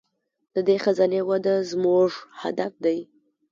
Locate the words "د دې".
0.53-0.75